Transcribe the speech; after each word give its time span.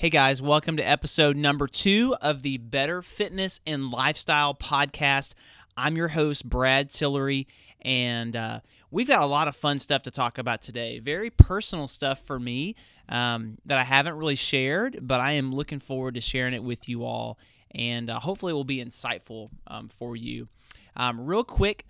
Hey 0.00 0.08
guys, 0.08 0.40
welcome 0.40 0.78
to 0.78 0.82
episode 0.82 1.36
number 1.36 1.66
two 1.66 2.16
of 2.22 2.40
the 2.40 2.56
Better 2.56 3.02
Fitness 3.02 3.60
and 3.66 3.90
Lifestyle 3.90 4.54
podcast. 4.54 5.34
I'm 5.76 5.94
your 5.94 6.08
host, 6.08 6.48
Brad 6.48 6.88
Tillery, 6.88 7.46
and 7.82 8.34
uh, 8.34 8.60
we've 8.90 9.08
got 9.08 9.20
a 9.20 9.26
lot 9.26 9.46
of 9.46 9.54
fun 9.54 9.78
stuff 9.78 10.04
to 10.04 10.10
talk 10.10 10.38
about 10.38 10.62
today. 10.62 11.00
Very 11.00 11.28
personal 11.28 11.86
stuff 11.86 12.24
for 12.24 12.40
me 12.40 12.76
um, 13.10 13.58
that 13.66 13.76
I 13.76 13.84
haven't 13.84 14.16
really 14.16 14.36
shared, 14.36 15.00
but 15.02 15.20
I 15.20 15.32
am 15.32 15.54
looking 15.54 15.80
forward 15.80 16.14
to 16.14 16.22
sharing 16.22 16.54
it 16.54 16.64
with 16.64 16.88
you 16.88 17.04
all, 17.04 17.38
and 17.72 18.08
uh, 18.08 18.20
hopefully, 18.20 18.52
it 18.52 18.54
will 18.54 18.64
be 18.64 18.82
insightful 18.82 19.50
um, 19.66 19.90
for 19.90 20.16
you. 20.16 20.48
Um, 20.96 21.20
real 21.20 21.44
quick, 21.44 21.84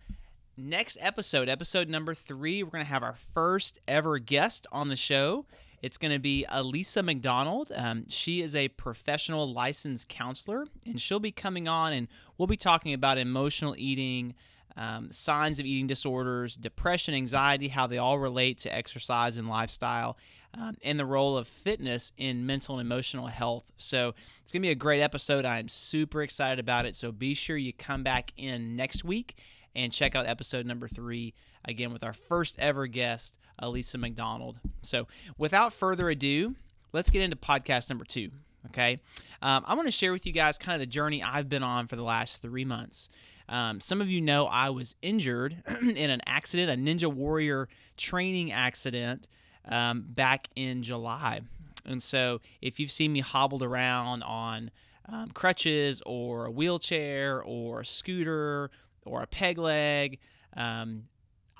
next 0.57 0.99
episode, 1.01 1.49
episode 1.49 1.89
number 1.89 2.17
three, 2.17 2.65
we're 2.65 2.71
going 2.71 2.85
to 2.85 2.91
have 2.91 3.05
our 3.05 3.19
first 3.33 3.79
ever 3.87 4.19
guest 4.19 4.67
on 4.73 4.89
the 4.89 4.97
show. 4.97 5.47
It's 5.83 5.97
going 5.97 6.13
to 6.13 6.19
be 6.19 6.45
Elisa 6.49 7.03
McDonald. 7.03 7.73
Um, 7.75 8.05
she 8.09 8.43
is 8.43 8.55
a 8.55 8.69
professional 8.69 9.51
licensed 9.53 10.09
counselor, 10.09 10.67
and 10.87 11.01
she'll 11.01 11.21
be 11.21 11.33
coming 11.33 11.69
on, 11.69 11.93
and 11.93 12.09
we'll 12.37 12.47
be 12.47 12.57
talking 12.57 12.93
about 12.93 13.19
emotional 13.19 13.75
eating, 13.79 14.35
um, 14.77 15.11
signs 15.11 15.59
of 15.59 15.67
eating 15.67 15.87
disorders, 15.87 16.57
depression, 16.57 17.15
anxiety, 17.15 17.69
how 17.69 17.87
they 17.87 17.99
all 17.99 18.19
relate 18.19 18.59
to 18.59 18.75
exercise 18.75 19.37
and 19.37 19.49
lifestyle, 19.49 20.17
um, 20.55 20.77
and 20.83 20.99
the 20.99 21.07
role 21.07 21.37
of 21.37 21.49
fitness 21.49 22.13
in 22.17 22.45
mental 22.45 22.79
and 22.79 22.87
emotional 22.87 23.27
health. 23.27 23.73
So 23.79 24.15
it's 24.41 24.51
going 24.51 24.63
to 24.63 24.67
be 24.67 24.73
a 24.73 24.75
great 24.75 25.01
episode. 25.01 25.45
I'm 25.45 25.69
super 25.69 26.23
excited 26.23 26.59
about 26.59 26.87
it. 26.87 26.95
So 26.95 27.13
be 27.13 27.35
sure 27.35 27.57
you 27.57 27.73
come 27.73 28.03
back 28.03 28.33
in 28.37 28.77
next 28.77 29.05
week 29.05 29.37
and 29.75 29.93
check 29.93 30.15
out 30.17 30.27
episode 30.27 30.67
number 30.67 30.89
three 30.89 31.35
again 31.65 31.93
with 31.93 32.03
our 32.03 32.13
first 32.13 32.59
ever 32.59 32.87
guest. 32.87 33.37
Elisa 33.61 33.99
McDonald. 33.99 34.57
So, 34.83 35.07
without 35.39 35.73
further 35.73 36.09
ado, 36.11 36.57
let's 36.93 37.11
get 37.11 37.23
into 37.23 37.37
podcast 37.37 37.89
number 37.91 38.05
two. 38.05 38.31
Okay. 38.67 38.99
Um, 39.41 39.65
I 39.67 39.75
want 39.75 39.87
to 39.87 39.93
share 39.93 40.13
with 40.13 40.27
you 40.27 40.33
guys 40.33 40.59
kind 40.59 40.75
of 40.75 40.81
the 40.81 40.87
journey 40.87 41.23
I've 41.23 41.49
been 41.49 41.63
on 41.63 41.87
for 41.87 41.97
the 41.97 42.03
last 42.03 42.43
three 42.43 42.65
months. 42.65 43.09
Um, 43.49 43.81
some 43.81 44.01
of 44.01 44.09
you 44.09 44.21
know 44.21 44.47
I 44.47 44.71
was 44.71 44.95
injured 45.03 45.57
in 45.83 46.11
an 46.11 46.21
accident, 46.27 46.71
a 46.71 46.75
Ninja 46.75 47.13
Warrior 47.13 47.69
training 47.97 48.53
accident 48.53 49.27
um, 49.67 50.05
back 50.07 50.49
in 50.55 50.83
July. 50.83 51.41
And 51.85 52.03
so, 52.03 52.41
if 52.61 52.79
you've 52.79 52.93
seen 52.93 53.13
me 53.13 53.21
hobbled 53.21 53.63
around 53.63 54.23
on 54.23 54.71
um, 55.09 55.31
crutches 55.31 56.03
or 56.05 56.47
a 56.47 56.51
wheelchair 56.51 57.43
or 57.43 57.81
a 57.81 57.87
scooter 57.87 58.71
or 59.05 59.23
a 59.23 59.27
peg 59.27 59.59
leg, 59.59 60.19
um, 60.57 61.05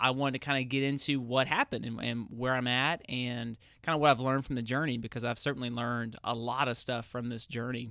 I 0.01 0.11
wanted 0.13 0.41
to 0.41 0.45
kind 0.45 0.65
of 0.65 0.71
get 0.71 0.83
into 0.83 1.21
what 1.21 1.47
happened 1.47 1.85
and, 1.85 2.01
and, 2.01 2.27
where 2.31 2.55
I'm 2.55 2.67
at 2.67 3.03
and 3.09 3.59
kind 3.83 3.95
of 3.95 4.01
what 4.01 4.11
I've 4.11 4.21
learned 4.21 4.47
from 4.47 4.57
the 4.57 4.63
journey 4.63 4.97
because 4.97 5.25
I've 5.25 5.39
certainly 5.39 5.69
learned 5.69 6.17
a 6.25 6.35
lot 6.35 6.69
of 6.69 6.77
stuff 6.77 7.07
from 7.07 7.29
this 7.29 7.45
journey. 7.47 7.91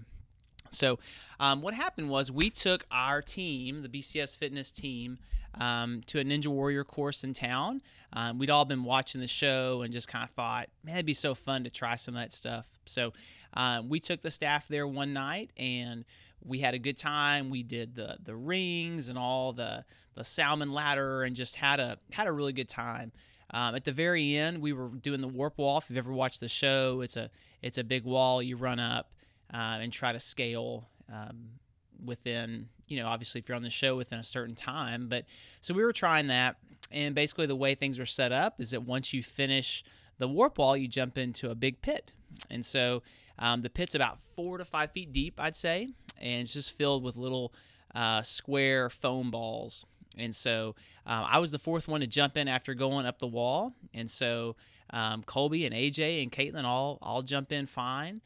So, 0.72 1.00
um, 1.40 1.62
what 1.62 1.74
happened 1.74 2.10
was 2.10 2.32
we 2.32 2.50
took 2.50 2.86
our 2.92 3.22
team, 3.22 3.82
the 3.82 3.90
BCS 3.90 4.38
Fitness 4.38 4.72
team, 4.72 5.18
um, 5.60 6.02
to 6.08 6.20
a 6.20 6.24
Ninja 6.24 6.48
Warrior 6.48 6.84
course 6.84 7.24
in 7.24 7.34
town. 7.34 7.82
Um, 8.14 8.38
we'd 8.38 8.50
all 8.50 8.66
been 8.66 8.84
watching 8.84 9.22
the 9.22 9.28
show 9.28 9.82
and 9.82 9.92
just 9.92 10.08
kind 10.08 10.24
of 10.24 10.32
thought, 10.32 10.70
man, 10.84 10.96
it'd 10.96 11.06
be 11.06 11.14
so 11.14 11.34
fun 11.34 11.64
to 11.64 11.70
try 11.70 11.96
some 11.96 12.16
of 12.16 12.22
that 12.22 12.34
stuff. 12.34 12.68
So, 12.86 13.14
um, 13.54 13.90
we 13.90 14.00
took 14.00 14.22
the 14.22 14.32
staff 14.32 14.68
there 14.68 14.88
one 14.88 15.14
night 15.14 15.52
and 15.58 16.06
we 16.46 16.60
had 16.60 16.74
a 16.74 16.80
good 16.80 16.98
time. 16.98 17.50
We 17.50 17.64
did 17.64 17.96
the 17.96 18.18
the 18.24 18.36
rings 18.36 19.10
and 19.10 19.18
all 19.18 19.54
the 19.54 19.86
the 20.16 20.24
salmon 20.24 20.74
ladder 20.74 21.24
and 21.24 21.36
just 21.36 21.56
had 21.56 21.80
a 21.80 21.98
had 22.12 22.28
a 22.28 22.32
really 22.32 22.54
good 22.54 22.70
time. 22.70 23.12
Um, 23.52 23.76
at 23.76 23.84
the 23.84 23.92
very 23.92 24.36
end, 24.36 24.62
we 24.62 24.74
were 24.74 24.90
doing 24.90 25.22
the 25.22 25.28
warp 25.28 25.58
wall. 25.58 25.80
If 25.80 25.90
you've 25.90 25.98
ever 25.98 26.14
watched 26.14 26.40
the 26.40 26.48
show, 26.48 27.02
it's 27.02 27.18
a 27.18 27.30
it's 27.62 27.78
a 27.78 27.84
big 27.84 28.04
wall 28.04 28.42
you 28.42 28.58
run 28.58 28.80
up 28.80 29.12
uh, 29.54 29.78
and 29.80 29.92
try 29.92 30.12
to 30.12 30.20
scale 30.20 30.88
um, 31.12 31.50
within 32.04 32.70
you 32.88 32.98
know 33.02 33.08
obviously 33.08 33.40
if 33.40 33.50
you're 33.50 33.56
on 33.56 33.64
the 33.64 33.70
show 33.70 33.96
within 33.96 34.20
a 34.20 34.24
certain 34.24 34.56
time. 34.56 35.08
But 35.08 35.26
so 35.62 35.74
we 35.74 35.84
were 35.84 35.94
trying 35.94 36.28
that, 36.28 36.58
and 36.92 37.16
basically 37.16 37.48
the 37.48 37.56
way 37.56 37.76
things 37.76 38.00
are 38.00 38.06
set 38.06 38.32
up 38.32 38.62
is 38.62 38.72
that 38.72 38.84
once 38.84 39.14
you 39.14 39.24
finish 39.24 39.84
the 40.20 40.28
warp 40.28 40.58
wall, 40.58 40.76
you 40.78 40.88
jump 40.88 41.18
into 41.18 41.50
a 41.50 41.56
big 41.56 41.82
pit, 41.82 42.14
and 42.50 42.64
so 42.64 43.02
um, 43.40 43.62
the 43.62 43.70
pit's 43.70 43.96
about 43.96 44.20
four 44.36 44.58
to 44.58 44.66
five 44.66 44.92
feet 44.92 45.12
deep, 45.12 45.40
I'd 45.40 45.56
say, 45.56 45.90
and 46.20 46.42
it's 46.42 46.54
just 46.54 46.76
filled 46.76 47.04
with 47.04 47.16
little 47.16 47.54
uh, 47.96 48.22
square 48.22 48.90
foam 48.90 49.32
balls. 49.32 49.86
And 50.18 50.36
so 50.36 50.76
uh, 51.08 51.26
I 51.28 51.40
was 51.40 51.52
the 51.52 51.60
fourth 51.60 51.88
one 51.88 52.02
to 52.02 52.08
jump 52.08 52.36
in 52.36 52.48
after 52.48 52.74
going 52.74 53.06
up 53.06 53.20
the 53.20 53.28
wall. 53.28 53.74
And 53.94 54.10
so 54.10 54.58
um, 54.90 55.24
Colby 55.24 55.66
and 55.66 55.74
AJ 55.74 56.22
and 56.22 56.32
Caitlin 56.32 56.66
all 56.66 57.00
all 57.02 57.22
jump 57.22 57.52
in 57.52 57.66
fine. 57.66 58.22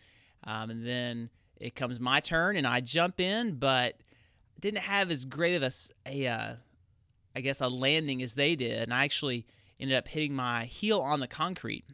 Um, 0.45 0.69
and 0.69 0.85
then 0.85 1.29
it 1.57 1.75
comes 1.75 1.99
my 1.99 2.19
turn, 2.19 2.57
and 2.57 2.67
I 2.67 2.81
jump 2.81 3.21
in, 3.21 3.55
but 3.55 3.95
didn't 4.59 4.79
have 4.79 5.11
as 5.11 5.23
great 5.23 5.55
of 5.55 5.63
a, 5.63 5.71
a 6.05 6.27
uh, 6.27 6.55
I 7.35 7.41
guess, 7.41 7.61
a 7.61 7.67
landing 7.67 8.21
as 8.21 8.33
they 8.33 8.55
did. 8.55 8.83
And 8.83 8.93
I 8.93 9.03
actually 9.03 9.45
ended 9.79 9.97
up 9.97 10.07
hitting 10.07 10.33
my 10.33 10.65
heel 10.65 10.99
on 10.99 11.19
the 11.19 11.27
concrete. 11.27 11.85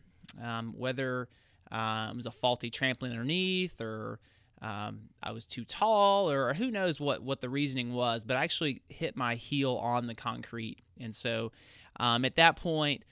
Um, 0.41 0.73
whether 0.77 1.27
um, 1.71 2.11
it 2.11 2.15
was 2.15 2.25
a 2.25 2.31
faulty 2.31 2.71
trampoline 2.71 3.11
underneath, 3.11 3.79
or 3.79 4.19
um, 4.61 5.01
I 5.21 5.31
was 5.31 5.45
too 5.45 5.63
tall, 5.63 6.29
or 6.29 6.53
who 6.53 6.71
knows 6.71 6.99
what 6.99 7.21
what 7.21 7.41
the 7.41 7.49
reasoning 7.49 7.93
was. 7.93 8.23
But 8.23 8.37
I 8.37 8.43
actually 8.43 8.81
hit 8.89 9.15
my 9.15 9.35
heel 9.35 9.75
on 9.75 10.07
the 10.07 10.15
concrete, 10.15 10.79
and 10.99 11.13
so 11.13 11.51
um, 11.99 12.25
at 12.25 12.35
that 12.35 12.55
point, 12.55 13.03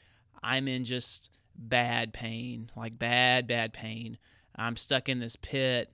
I'm 0.42 0.68
in 0.68 0.86
just 0.86 1.30
bad 1.56 2.14
pain, 2.14 2.72
like 2.76 2.98
bad 2.98 3.48
bad 3.48 3.74
pain. 3.74 4.18
I'm 4.56 4.76
stuck 4.76 5.08
in 5.08 5.20
this 5.20 5.36
pit. 5.36 5.92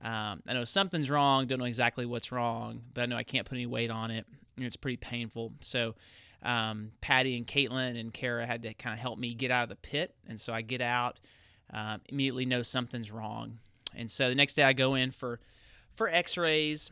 Um, 0.00 0.42
I 0.46 0.54
know 0.54 0.64
something's 0.64 1.10
wrong. 1.10 1.46
Don't 1.46 1.58
know 1.58 1.64
exactly 1.64 2.06
what's 2.06 2.30
wrong, 2.30 2.82
but 2.92 3.02
I 3.02 3.06
know 3.06 3.16
I 3.16 3.24
can't 3.24 3.46
put 3.46 3.56
any 3.56 3.66
weight 3.66 3.90
on 3.90 4.10
it, 4.10 4.26
and 4.56 4.64
it's 4.64 4.76
pretty 4.76 4.98
painful. 4.98 5.52
So. 5.60 5.94
Um, 6.46 6.90
Patty 7.00 7.38
and 7.38 7.46
Caitlin 7.46 7.98
and 7.98 8.12
Kara 8.12 8.44
had 8.46 8.60
to 8.64 8.74
kind 8.74 8.92
of 8.92 9.00
help 9.00 9.18
me 9.18 9.32
get 9.32 9.50
out 9.50 9.62
of 9.62 9.70
the 9.70 9.76
pit, 9.76 10.14
and 10.28 10.38
so 10.38 10.52
I 10.52 10.60
get 10.60 10.82
out, 10.82 11.18
um, 11.72 12.00
immediately 12.08 12.44
know 12.44 12.62
something's 12.62 13.10
wrong. 13.10 13.58
And 13.96 14.10
so 14.10 14.28
the 14.28 14.34
next 14.34 14.54
day 14.54 14.62
I 14.62 14.72
go 14.72 14.94
in 14.94 15.10
for 15.10 15.40
for 15.94 16.08
X-rays, 16.08 16.90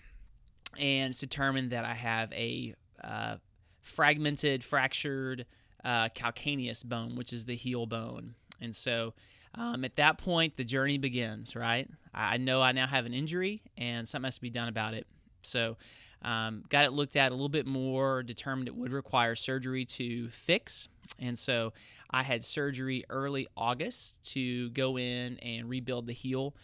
and 0.78 1.10
it's 1.10 1.20
determined 1.20 1.70
that 1.70 1.84
I 1.84 1.94
have 1.94 2.32
a 2.32 2.74
uh, 3.02 3.36
fragmented, 3.80 4.62
fractured 4.62 5.46
uh, 5.84 6.08
calcaneus 6.10 6.84
bone, 6.84 7.16
which 7.16 7.32
is 7.32 7.44
the 7.44 7.56
heel 7.56 7.86
bone. 7.86 8.34
And 8.60 8.74
so 8.74 9.14
um, 9.54 9.84
at 9.84 9.96
that 9.96 10.18
point, 10.18 10.56
the 10.56 10.64
journey 10.64 10.98
begins. 10.98 11.56
Right? 11.56 11.88
I 12.14 12.36
know 12.36 12.62
I 12.62 12.72
now 12.72 12.86
have 12.86 13.06
an 13.06 13.14
injury, 13.14 13.62
and 13.76 14.06
something 14.06 14.26
has 14.26 14.36
to 14.36 14.40
be 14.40 14.50
done 14.50 14.68
about 14.68 14.94
it. 14.94 15.06
So. 15.42 15.76
Um, 16.24 16.62
got 16.68 16.84
it 16.84 16.92
looked 16.92 17.16
at 17.16 17.32
a 17.32 17.34
little 17.34 17.48
bit 17.48 17.66
more, 17.66 18.22
determined 18.22 18.68
it 18.68 18.76
would 18.76 18.92
require 18.92 19.34
surgery 19.34 19.84
to 19.86 20.28
fix. 20.28 20.86
And 21.18 21.36
so 21.36 21.72
I 22.12 22.22
had 22.22 22.44
surgery 22.44 23.04
early 23.08 23.46
August 23.56 24.22
to 24.32 24.70
go 24.70 24.98
in 24.98 25.38
and 25.38 25.68
rebuild 25.68 26.06
the 26.06 26.12
heel, 26.12 26.54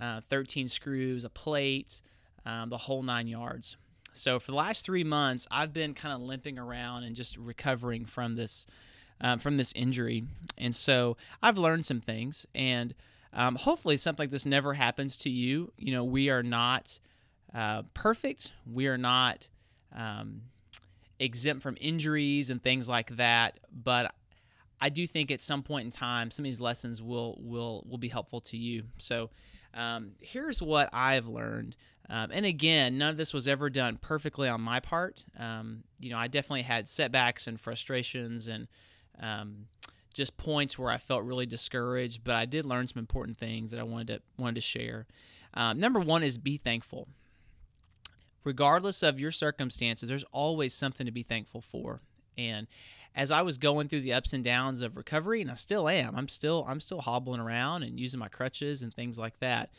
uh, 0.00 0.20
13 0.28 0.68
screws, 0.68 1.24
a 1.24 1.30
plate, 1.30 2.02
um, 2.44 2.68
the 2.68 2.78
whole 2.78 3.02
nine 3.02 3.26
yards. 3.26 3.76
So 4.12 4.38
for 4.38 4.50
the 4.50 4.56
last 4.56 4.84
three 4.84 5.04
months, 5.04 5.46
I've 5.50 5.72
been 5.72 5.94
kind 5.94 6.14
of 6.14 6.20
limping 6.20 6.58
around 6.58 7.04
and 7.04 7.14
just 7.14 7.36
recovering 7.36 8.04
from 8.04 8.34
this 8.34 8.66
um, 9.20 9.38
from 9.40 9.56
this 9.56 9.72
injury. 9.74 10.24
And 10.56 10.74
so 10.74 11.16
I've 11.42 11.58
learned 11.58 11.84
some 11.84 12.00
things, 12.00 12.46
and 12.54 12.94
um, 13.32 13.56
hopefully 13.56 13.96
something 13.96 14.24
like 14.24 14.30
this 14.30 14.46
never 14.46 14.74
happens 14.74 15.16
to 15.18 15.30
you. 15.30 15.72
You 15.76 15.92
know, 15.92 16.04
we 16.04 16.30
are 16.30 16.42
not 16.42 16.98
uh, 17.54 17.82
perfect. 17.94 18.52
We 18.70 18.86
are 18.86 18.98
not 18.98 19.48
um, 19.94 20.42
exempt 21.18 21.62
from 21.62 21.76
injuries 21.80 22.50
and 22.50 22.62
things 22.62 22.88
like 22.88 23.16
that. 23.16 23.58
But 23.72 24.14
I 24.80 24.88
do 24.88 25.06
think 25.06 25.30
at 25.30 25.42
some 25.42 25.62
point 25.62 25.86
in 25.86 25.90
time, 25.90 26.30
some 26.30 26.44
of 26.44 26.48
these 26.48 26.60
lessons 26.60 27.02
will 27.02 27.38
will 27.40 27.84
will 27.88 27.98
be 27.98 28.08
helpful 28.08 28.40
to 28.42 28.56
you. 28.56 28.84
So 28.98 29.30
um, 29.74 30.12
here's 30.20 30.62
what 30.62 30.88
I've 30.92 31.26
learned. 31.26 31.76
Um, 32.10 32.30
and 32.32 32.46
again, 32.46 32.96
none 32.96 33.10
of 33.10 33.16
this 33.16 33.34
was 33.34 33.46
ever 33.46 33.68
done 33.68 33.98
perfectly 33.98 34.48
on 34.48 34.62
my 34.62 34.80
part. 34.80 35.24
Um, 35.38 35.84
you 36.00 36.10
know, 36.10 36.16
I 36.16 36.26
definitely 36.26 36.62
had 36.62 36.88
setbacks 36.88 37.46
and 37.46 37.60
frustrations 37.60 38.48
and 38.48 38.66
um, 39.20 39.66
just 40.14 40.36
points 40.38 40.78
where 40.78 40.90
I 40.90 40.96
felt 40.96 41.24
really 41.24 41.44
discouraged. 41.44 42.24
But 42.24 42.36
I 42.36 42.46
did 42.46 42.64
learn 42.64 42.88
some 42.88 42.98
important 42.98 43.36
things 43.36 43.72
that 43.72 43.80
I 43.80 43.82
wanted 43.82 44.06
to 44.08 44.20
wanted 44.38 44.54
to 44.54 44.60
share. 44.62 45.06
Um, 45.54 45.78
number 45.78 46.00
one 46.00 46.22
is 46.22 46.38
be 46.38 46.56
thankful. 46.56 47.08
Regardless 48.44 49.02
of 49.02 49.20
your 49.20 49.32
circumstances, 49.32 50.08
there's 50.08 50.24
always 50.32 50.72
something 50.72 51.04
to 51.04 51.12
be 51.12 51.22
thankful 51.22 51.60
for. 51.60 52.00
And 52.38 52.66
as 53.14 53.30
I 53.30 53.42
was 53.42 53.58
going 53.58 53.88
through 53.88 54.02
the 54.02 54.12
ups 54.12 54.32
and 54.32 54.44
downs 54.44 54.80
of 54.80 54.96
recovery, 54.96 55.40
and 55.40 55.50
I 55.50 55.54
still 55.54 55.88
am. 55.88 56.14
I'm 56.16 56.28
still 56.28 56.64
I'm 56.68 56.80
still 56.80 57.00
hobbling 57.00 57.40
around 57.40 57.82
and 57.82 57.98
using 57.98 58.20
my 58.20 58.28
crutches 58.28 58.82
and 58.82 58.92
things 58.92 59.18
like 59.18 59.38
that. 59.40 59.70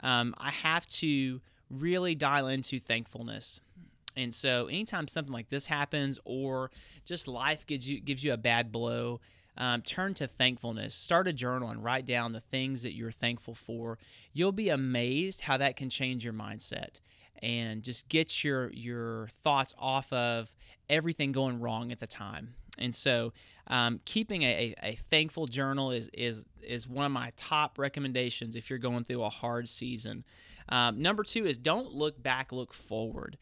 Um, 0.00 0.34
I 0.38 0.50
have 0.50 0.86
to 0.86 1.40
really 1.70 2.14
dial 2.14 2.48
into 2.48 2.78
thankfulness. 2.78 3.60
And 4.16 4.34
so, 4.34 4.66
anytime 4.66 5.06
something 5.06 5.32
like 5.32 5.48
this 5.48 5.66
happens, 5.66 6.18
or 6.24 6.70
just 7.04 7.28
life 7.28 7.66
gives 7.66 7.88
you 7.88 8.00
gives 8.00 8.24
you 8.24 8.32
a 8.32 8.36
bad 8.36 8.72
blow, 8.72 9.20
um, 9.56 9.82
turn 9.82 10.14
to 10.14 10.26
thankfulness. 10.26 10.94
Start 10.94 11.28
a 11.28 11.32
journal 11.32 11.68
and 11.68 11.84
write 11.84 12.06
down 12.06 12.32
the 12.32 12.40
things 12.40 12.82
that 12.82 12.94
you're 12.94 13.12
thankful 13.12 13.54
for. 13.54 13.98
You'll 14.32 14.52
be 14.52 14.70
amazed 14.70 15.42
how 15.42 15.56
that 15.56 15.76
can 15.76 15.90
change 15.90 16.24
your 16.24 16.34
mindset 16.34 17.00
and 17.42 17.82
just 17.82 18.08
get 18.08 18.42
your 18.42 18.72
your 18.72 19.28
thoughts 19.44 19.74
off 19.78 20.12
of 20.12 20.52
everything 20.88 21.32
going 21.32 21.60
wrong 21.60 21.92
at 21.92 22.00
the 22.00 22.06
time. 22.06 22.54
And 22.80 22.94
so, 22.94 23.32
um, 23.66 24.00
keeping 24.04 24.42
a, 24.42 24.74
a, 24.82 24.96
thankful 25.10 25.46
journal 25.46 25.90
is 25.90 26.08
is 26.14 26.44
is 26.62 26.88
one 26.88 27.04
of 27.04 27.12
my 27.12 27.32
top 27.36 27.78
recommendations 27.78 28.56
if 28.56 28.70
you're 28.70 28.78
going 28.78 29.04
through 29.04 29.22
a 29.22 29.30
hard 29.30 29.68
season. 29.68 30.24
Um, 30.70 31.00
number 31.00 31.22
two 31.22 31.46
is 31.46 31.58
don't 31.58 31.92
look 31.92 32.22
back, 32.22 32.52
look 32.52 32.72
forward. 32.72 33.36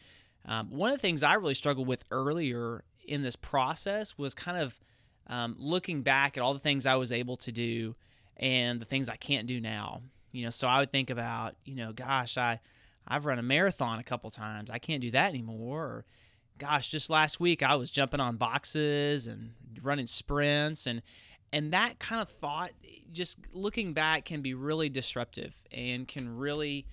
Um, 0.44 0.70
one 0.70 0.90
of 0.90 0.98
the 0.98 1.02
things 1.02 1.22
I 1.22 1.34
really 1.34 1.54
struggled 1.54 1.86
with 1.86 2.04
earlier 2.10 2.84
in 3.06 3.22
this 3.22 3.36
process 3.36 4.16
was 4.18 4.34
kind 4.34 4.58
of 4.58 4.78
um, 5.28 5.56
looking 5.58 6.02
back 6.02 6.36
at 6.36 6.42
all 6.42 6.54
the 6.54 6.60
things 6.60 6.86
I 6.86 6.96
was 6.96 7.10
able 7.10 7.36
to 7.38 7.52
do 7.52 7.94
and 8.36 8.80
the 8.80 8.84
things 8.84 9.08
I 9.08 9.16
can't 9.16 9.46
do 9.46 9.60
now. 9.60 10.02
You 10.32 10.44
know, 10.44 10.50
so 10.50 10.68
I 10.68 10.80
would 10.80 10.92
think 10.92 11.10
about, 11.10 11.56
you 11.64 11.74
know, 11.74 11.92
gosh, 11.92 12.36
I 12.36 12.60
I've 13.08 13.24
run 13.24 13.38
a 13.38 13.42
marathon 13.42 13.98
a 13.98 14.04
couple 14.04 14.30
times. 14.30 14.70
I 14.70 14.78
can't 14.78 15.00
do 15.00 15.10
that 15.12 15.30
anymore. 15.30 15.82
Or, 15.84 16.04
gosh, 16.58 16.90
just 16.90 17.10
last 17.10 17.40
week 17.40 17.62
I 17.62 17.74
was 17.76 17.90
jumping 17.90 18.20
on 18.20 18.36
boxes 18.36 19.26
and 19.26 19.52
running 19.82 20.06
sprints 20.06 20.86
and 20.86 21.02
and 21.52 21.72
that 21.72 21.98
kind 21.98 22.20
of 22.20 22.28
thought 22.28 22.72
just 23.12 23.38
looking 23.52 23.92
back 23.92 24.24
can 24.24 24.42
be 24.42 24.54
really 24.54 24.88
disruptive 24.88 25.54
and 25.70 26.08
can 26.08 26.36
really 26.36 26.86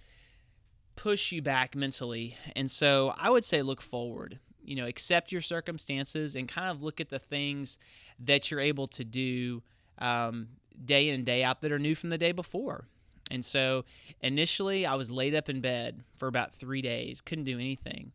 push 0.95 1.31
you 1.31 1.41
back 1.41 1.75
mentally. 1.75 2.37
And 2.55 2.69
so 2.69 3.13
I 3.17 3.29
would 3.29 3.43
say 3.43 3.61
look 3.61 3.81
forward. 3.81 4.39
You 4.63 4.75
know, 4.75 4.85
accept 4.85 5.31
your 5.31 5.41
circumstances 5.41 6.35
and 6.35 6.47
kind 6.47 6.69
of 6.69 6.81
look 6.81 7.01
at 7.01 7.09
the 7.09 7.19
things 7.19 7.77
that 8.19 8.49
you're 8.49 8.59
able 8.59 8.87
to 8.87 9.03
do 9.03 9.63
um, 9.97 10.47
day 10.85 11.09
in 11.09 11.15
and 11.15 11.25
day 11.25 11.43
out 11.43 11.61
that 11.61 11.71
are 11.71 11.79
new 11.79 11.95
from 11.95 12.09
the 12.09 12.17
day 12.17 12.31
before. 12.31 12.87
And 13.31 13.43
so 13.43 13.83
initially, 14.21 14.85
I 14.85 14.95
was 14.95 15.09
laid 15.09 15.35
up 15.35 15.49
in 15.49 15.59
bed 15.59 16.03
for 16.17 16.27
about 16.27 16.53
three 16.53 16.81
days, 16.81 17.19
couldn't 17.19 17.45
do 17.45 17.55
anything. 17.55 18.11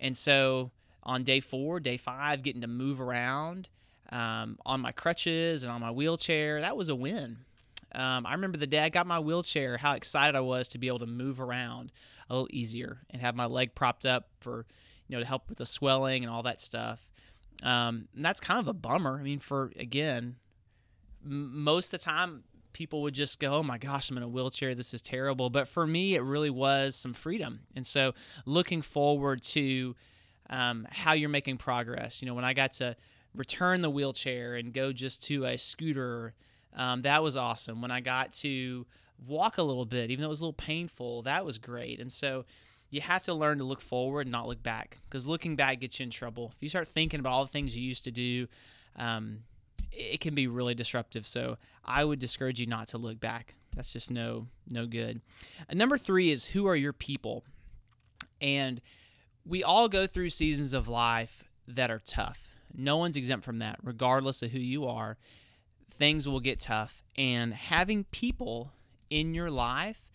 And 0.00 0.16
so 0.16 0.70
on 1.04 1.22
day 1.22 1.40
four, 1.40 1.80
day 1.80 1.96
five, 1.96 2.42
getting 2.42 2.62
to 2.62 2.66
move 2.66 3.00
around 3.00 3.68
um, 4.10 4.58
on 4.64 4.80
my 4.80 4.92
crutches 4.92 5.62
and 5.62 5.72
on 5.72 5.80
my 5.80 5.90
wheelchair, 5.90 6.60
that 6.60 6.76
was 6.76 6.88
a 6.88 6.94
win. 6.94 7.38
Um, 7.94 8.26
I 8.26 8.32
remember 8.32 8.58
the 8.58 8.66
day 8.66 8.80
I 8.80 8.88
got 8.88 9.06
my 9.06 9.20
wheelchair, 9.20 9.76
how 9.76 9.94
excited 9.94 10.34
I 10.34 10.40
was 10.40 10.68
to 10.68 10.78
be 10.78 10.88
able 10.88 10.98
to 11.00 11.06
move 11.06 11.40
around 11.40 11.92
a 12.28 12.34
little 12.34 12.48
easier 12.50 12.98
and 13.10 13.22
have 13.22 13.36
my 13.36 13.46
leg 13.46 13.74
propped 13.74 14.04
up 14.04 14.28
for, 14.40 14.66
you 15.06 15.16
know, 15.16 15.20
to 15.20 15.26
help 15.26 15.48
with 15.48 15.58
the 15.58 15.66
swelling 15.66 16.24
and 16.24 16.32
all 16.32 16.42
that 16.42 16.60
stuff. 16.60 17.08
Um, 17.62 18.08
and 18.14 18.24
that's 18.24 18.40
kind 18.40 18.58
of 18.60 18.66
a 18.66 18.72
bummer. 18.72 19.18
I 19.18 19.22
mean, 19.22 19.38
for 19.38 19.72
again, 19.78 20.36
m- 21.24 21.62
most 21.62 21.92
of 21.92 22.00
the 22.00 22.04
time 22.04 22.42
people 22.72 23.02
would 23.02 23.14
just 23.14 23.38
go, 23.38 23.54
"Oh 23.54 23.62
my 23.62 23.78
gosh, 23.78 24.10
I'm 24.10 24.16
in 24.16 24.22
a 24.24 24.28
wheelchair. 24.28 24.74
This 24.74 24.92
is 24.92 25.00
terrible." 25.00 25.48
But 25.48 25.68
for 25.68 25.86
me, 25.86 26.16
it 26.16 26.22
really 26.22 26.50
was 26.50 26.96
some 26.96 27.12
freedom. 27.12 27.60
And 27.76 27.86
so, 27.86 28.12
looking 28.44 28.82
forward 28.82 29.42
to 29.42 29.94
um, 30.50 30.86
how 30.90 31.12
you're 31.14 31.28
making 31.28 31.58
progress. 31.58 32.22
You 32.22 32.26
know, 32.26 32.34
when 32.34 32.44
I 32.44 32.54
got 32.54 32.72
to 32.74 32.96
return 33.34 33.80
the 33.80 33.90
wheelchair 33.90 34.54
and 34.54 34.72
go 34.72 34.92
just 34.92 35.24
to 35.24 35.44
a 35.44 35.56
scooter, 35.56 36.34
um, 36.76 37.02
that 37.02 37.22
was 37.22 37.36
awesome. 37.36 37.80
When 37.82 37.90
I 37.90 38.00
got 38.00 38.32
to 38.34 38.86
walk 39.26 39.58
a 39.58 39.62
little 39.62 39.84
bit, 39.84 40.10
even 40.10 40.22
though 40.22 40.28
it 40.28 40.30
was 40.30 40.40
a 40.40 40.44
little 40.44 40.52
painful, 40.52 41.22
that 41.22 41.44
was 41.44 41.58
great. 41.58 42.00
And 42.00 42.12
so 42.12 42.44
you 42.90 43.00
have 43.00 43.22
to 43.24 43.34
learn 43.34 43.58
to 43.58 43.64
look 43.64 43.80
forward 43.80 44.22
and 44.22 44.32
not 44.32 44.46
look 44.46 44.62
back 44.62 44.98
because 45.04 45.26
looking 45.26 45.56
back 45.56 45.80
gets 45.80 45.98
you 45.98 46.04
in 46.04 46.10
trouble. 46.10 46.52
If 46.54 46.62
you 46.62 46.68
start 46.68 46.88
thinking 46.88 47.20
about 47.20 47.32
all 47.32 47.44
the 47.44 47.50
things 47.50 47.76
you 47.76 47.82
used 47.82 48.04
to 48.04 48.10
do, 48.10 48.46
um, 48.96 49.40
it 49.90 50.20
can 50.20 50.34
be 50.34 50.46
really 50.46 50.74
disruptive. 50.74 51.26
So 51.26 51.58
I 51.84 52.04
would 52.04 52.18
discourage 52.18 52.60
you 52.60 52.66
not 52.66 52.88
to 52.88 52.98
look 52.98 53.20
back. 53.20 53.54
That's 53.74 53.92
just 53.92 54.10
no 54.10 54.46
no 54.70 54.86
good. 54.86 55.20
Uh, 55.68 55.74
number 55.74 55.98
three 55.98 56.30
is 56.30 56.44
who 56.46 56.66
are 56.66 56.76
your 56.76 56.92
people, 56.92 57.44
and 58.40 58.80
we 59.46 59.62
all 59.62 59.88
go 59.88 60.06
through 60.06 60.30
seasons 60.30 60.72
of 60.72 60.88
life 60.88 61.44
that 61.68 61.90
are 61.90 62.00
tough. 62.04 62.48
No 62.74 62.96
one's 62.96 63.16
exempt 63.16 63.44
from 63.44 63.58
that, 63.58 63.78
regardless 63.82 64.42
of 64.42 64.50
who 64.50 64.58
you 64.58 64.86
are. 64.86 65.16
Things 65.96 66.26
will 66.26 66.40
get 66.40 66.58
tough, 66.58 67.02
and 67.16 67.54
having 67.54 68.04
people 68.04 68.72
in 69.10 69.32
your 69.32 69.50
life 69.50 70.10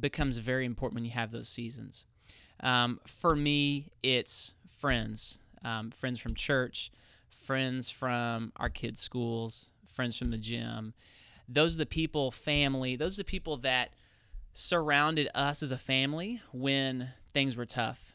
becomes 0.00 0.38
very 0.38 0.64
important 0.64 0.96
when 0.96 1.04
you 1.04 1.12
have 1.12 1.30
those 1.30 1.48
seasons. 1.48 2.04
Um, 2.60 3.00
for 3.06 3.36
me, 3.36 3.90
it's 4.02 4.54
friends, 4.78 5.38
um, 5.64 5.90
friends 5.90 6.18
from 6.18 6.34
church, 6.34 6.90
friends 7.30 7.90
from 7.90 8.52
our 8.56 8.68
kids' 8.68 9.00
schools, 9.00 9.70
friends 9.86 10.16
from 10.18 10.30
the 10.30 10.38
gym. 10.38 10.94
Those 11.48 11.76
are 11.76 11.78
the 11.78 11.86
people, 11.86 12.30
family, 12.30 12.96
those 12.96 13.18
are 13.18 13.22
the 13.22 13.24
people 13.24 13.58
that 13.58 13.90
surrounded 14.52 15.28
us 15.34 15.62
as 15.62 15.70
a 15.70 15.78
family 15.78 16.40
when 16.52 17.10
things 17.32 17.56
were 17.56 17.66
tough. 17.66 18.13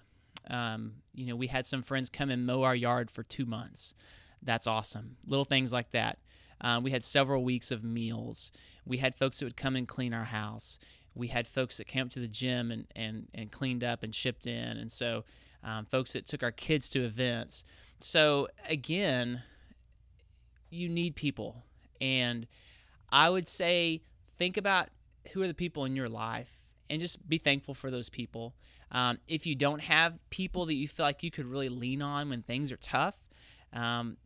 Um, 0.49 0.93
you 1.13 1.25
know, 1.27 1.35
we 1.35 1.47
had 1.47 1.65
some 1.65 1.81
friends 1.81 2.09
come 2.09 2.29
and 2.29 2.45
mow 2.45 2.63
our 2.63 2.75
yard 2.75 3.11
for 3.11 3.23
two 3.23 3.45
months. 3.45 3.93
That's 4.41 4.67
awesome. 4.67 5.17
Little 5.27 5.45
things 5.45 5.71
like 5.71 5.91
that. 5.91 6.19
Uh, 6.61 6.79
we 6.81 6.91
had 6.91 7.03
several 7.03 7.43
weeks 7.43 7.71
of 7.71 7.83
meals. 7.83 8.51
We 8.85 8.97
had 8.97 9.15
folks 9.15 9.39
that 9.39 9.45
would 9.45 9.57
come 9.57 9.75
and 9.75 9.87
clean 9.87 10.13
our 10.13 10.25
house. 10.25 10.79
We 11.15 11.27
had 11.27 11.47
folks 11.47 11.77
that 11.77 11.87
came 11.87 12.05
up 12.05 12.11
to 12.11 12.19
the 12.19 12.27
gym 12.27 12.71
and, 12.71 12.85
and, 12.95 13.27
and 13.33 13.51
cleaned 13.51 13.83
up 13.83 14.03
and 14.03 14.13
shipped 14.13 14.47
in. 14.47 14.77
And 14.77 14.91
so, 14.91 15.23
um, 15.63 15.85
folks 15.85 16.13
that 16.13 16.25
took 16.25 16.41
our 16.43 16.51
kids 16.51 16.89
to 16.89 17.03
events. 17.03 17.65
So, 17.99 18.47
again, 18.67 19.43
you 20.69 20.87
need 20.87 21.15
people. 21.15 21.63
And 21.99 22.47
I 23.09 23.29
would 23.29 23.47
say, 23.47 24.01
think 24.37 24.57
about 24.57 24.89
who 25.33 25.41
are 25.41 25.47
the 25.47 25.53
people 25.53 25.85
in 25.85 25.95
your 25.95 26.09
life 26.09 26.51
and 26.89 27.01
just 27.01 27.27
be 27.27 27.37
thankful 27.37 27.73
for 27.73 27.91
those 27.91 28.09
people. 28.09 28.55
Um, 28.91 29.19
if 29.27 29.45
you 29.45 29.55
don't 29.55 29.81
have 29.81 30.17
people 30.29 30.65
that 30.65 30.73
you 30.73 30.87
feel 30.87 31.05
like 31.05 31.23
you 31.23 31.31
could 31.31 31.45
really 31.45 31.69
lean 31.69 32.01
on 32.01 32.29
when 32.29 32.41
things 32.41 32.71
are 32.71 32.77
tough, 32.77 33.15
um, 33.73 34.17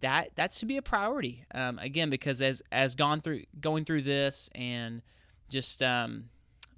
that 0.00 0.30
that 0.36 0.52
should 0.52 0.68
be 0.68 0.76
a 0.76 0.82
priority. 0.82 1.44
Um, 1.54 1.78
again, 1.78 2.10
because 2.10 2.40
as 2.42 2.62
as 2.72 2.94
gone 2.94 3.20
through 3.20 3.42
going 3.60 3.84
through 3.84 4.02
this 4.02 4.48
and 4.54 5.02
just 5.48 5.82
um, 5.82 6.24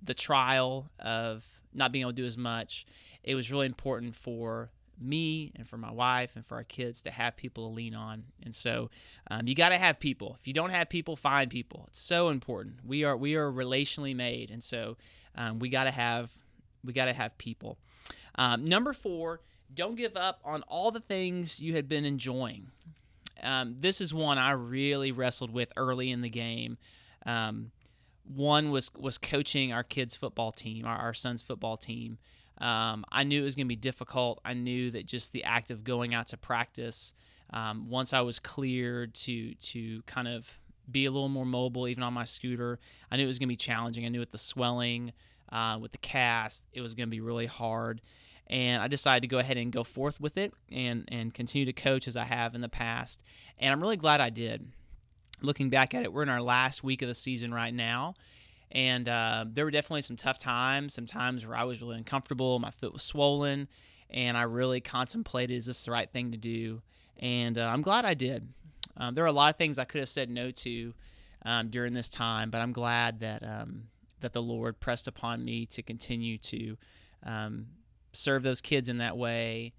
the 0.02 0.14
trial 0.14 0.90
of 0.98 1.44
not 1.72 1.92
being 1.92 2.02
able 2.02 2.12
to 2.12 2.16
do 2.16 2.24
as 2.24 2.38
much, 2.38 2.86
it 3.22 3.34
was 3.34 3.50
really 3.50 3.66
important 3.66 4.16
for 4.16 4.70
me 4.98 5.52
and 5.56 5.68
for 5.68 5.76
my 5.76 5.90
wife 5.90 6.36
and 6.36 6.46
for 6.46 6.56
our 6.56 6.64
kids 6.64 7.02
to 7.02 7.10
have 7.10 7.36
people 7.36 7.68
to 7.68 7.74
lean 7.74 7.94
on. 7.94 8.24
And 8.42 8.54
so 8.54 8.90
um, 9.30 9.46
you 9.46 9.54
got 9.54 9.68
to 9.68 9.78
have 9.78 10.00
people. 10.00 10.36
If 10.40 10.46
you 10.46 10.54
don't 10.54 10.70
have 10.70 10.88
people, 10.88 11.16
find 11.16 11.50
people. 11.50 11.84
It's 11.88 11.98
so 11.98 12.30
important. 12.30 12.76
We 12.84 13.04
are 13.04 13.16
we 13.16 13.34
are 13.36 13.50
relationally 13.50 14.16
made, 14.16 14.50
and 14.50 14.62
so 14.62 14.96
um, 15.36 15.58
we 15.58 15.68
got 15.68 15.84
to 15.84 15.90
have 15.90 16.30
we 16.86 16.92
got 16.92 17.06
to 17.06 17.12
have 17.12 17.36
people. 17.38 17.78
Um, 18.36 18.64
number 18.64 18.92
four, 18.92 19.40
don't 19.74 19.96
give 19.96 20.16
up 20.16 20.40
on 20.44 20.62
all 20.62 20.90
the 20.90 21.00
things 21.00 21.60
you 21.60 21.74
had 21.74 21.88
been 21.88 22.04
enjoying. 22.04 22.68
Um, 23.42 23.76
this 23.80 24.00
is 24.00 24.14
one 24.14 24.38
I 24.38 24.52
really 24.52 25.12
wrestled 25.12 25.50
with 25.52 25.72
early 25.76 26.10
in 26.10 26.22
the 26.22 26.30
game. 26.30 26.78
Um, 27.24 27.72
one 28.24 28.70
was 28.70 28.90
was 28.98 29.18
coaching 29.18 29.72
our 29.72 29.84
kids' 29.84 30.16
football 30.16 30.52
team, 30.52 30.86
our, 30.86 30.96
our 30.96 31.14
son's 31.14 31.42
football 31.42 31.76
team. 31.76 32.18
Um, 32.58 33.04
I 33.12 33.24
knew 33.24 33.42
it 33.42 33.44
was 33.44 33.54
going 33.54 33.66
to 33.66 33.68
be 33.68 33.76
difficult. 33.76 34.40
I 34.44 34.54
knew 34.54 34.90
that 34.92 35.06
just 35.06 35.32
the 35.32 35.44
act 35.44 35.70
of 35.70 35.84
going 35.84 36.14
out 36.14 36.28
to 36.28 36.36
practice, 36.36 37.12
um, 37.52 37.90
once 37.90 38.12
I 38.12 38.22
was 38.22 38.38
cleared 38.38 39.14
to 39.14 39.54
to 39.54 40.02
kind 40.02 40.28
of 40.28 40.58
be 40.90 41.04
a 41.04 41.10
little 41.10 41.28
more 41.28 41.44
mobile, 41.44 41.88
even 41.88 42.02
on 42.02 42.14
my 42.14 42.24
scooter, 42.24 42.78
I 43.10 43.16
knew 43.16 43.24
it 43.24 43.26
was 43.26 43.38
going 43.38 43.48
to 43.48 43.52
be 43.52 43.56
challenging. 43.56 44.04
I 44.06 44.08
knew 44.08 44.20
with 44.20 44.30
the 44.30 44.38
swelling, 44.38 45.12
uh, 45.50 45.78
with 45.80 45.92
the 45.92 45.98
cast, 45.98 46.64
it 46.72 46.80
was 46.80 46.94
going 46.94 47.08
to 47.08 47.10
be 47.10 47.20
really 47.20 47.46
hard. 47.46 48.00
And 48.48 48.80
I 48.80 48.86
decided 48.86 49.22
to 49.22 49.28
go 49.28 49.38
ahead 49.38 49.56
and 49.56 49.72
go 49.72 49.82
forth 49.82 50.20
with 50.20 50.36
it 50.36 50.52
and 50.70 51.04
and 51.08 51.34
continue 51.34 51.66
to 51.66 51.72
coach 51.72 52.06
as 52.06 52.16
I 52.16 52.24
have 52.24 52.54
in 52.54 52.60
the 52.60 52.68
past. 52.68 53.22
And 53.58 53.72
I'm 53.72 53.80
really 53.80 53.96
glad 53.96 54.20
I 54.20 54.30
did. 54.30 54.70
Looking 55.42 55.68
back 55.68 55.94
at 55.94 56.04
it, 56.04 56.12
we're 56.12 56.22
in 56.22 56.28
our 56.28 56.40
last 56.40 56.84
week 56.84 57.02
of 57.02 57.08
the 57.08 57.14
season 57.14 57.52
right 57.52 57.74
now 57.74 58.14
and 58.72 59.08
uh, 59.08 59.44
there 59.48 59.64
were 59.64 59.70
definitely 59.70 60.00
some 60.00 60.16
tough 60.16 60.38
times, 60.38 60.94
some 60.94 61.06
times 61.06 61.46
where 61.46 61.56
I 61.56 61.64
was 61.64 61.80
really 61.80 61.96
uncomfortable, 61.96 62.58
my 62.58 62.70
foot 62.70 62.92
was 62.92 63.02
swollen, 63.02 63.68
and 64.10 64.36
I 64.36 64.42
really 64.42 64.80
contemplated 64.80 65.56
is 65.56 65.66
this 65.66 65.84
the 65.84 65.92
right 65.92 66.10
thing 66.10 66.32
to 66.32 66.38
do? 66.38 66.82
And 67.18 67.58
uh, 67.58 67.66
I'm 67.66 67.82
glad 67.82 68.04
I 68.04 68.14
did. 68.14 68.48
Um, 68.96 69.14
there 69.14 69.24
are 69.24 69.28
a 69.28 69.32
lot 69.32 69.52
of 69.52 69.58
things 69.58 69.78
I 69.78 69.84
could 69.84 70.00
have 70.00 70.08
said 70.08 70.30
no 70.30 70.50
to 70.50 70.94
um, 71.44 71.68
during 71.68 71.94
this 71.94 72.08
time, 72.08 72.50
but 72.50 72.60
I'm 72.60 72.72
glad 72.72 73.20
that 73.20 73.42
um, 73.42 73.84
that 74.20 74.32
the 74.32 74.42
Lord 74.42 74.80
pressed 74.80 75.08
upon 75.08 75.44
me 75.44 75.66
to 75.66 75.82
continue 75.82 76.38
to 76.38 76.76
um, 77.24 77.66
serve 78.12 78.42
those 78.42 78.60
kids 78.60 78.88
in 78.88 78.98
that 78.98 79.16
way 79.16 79.74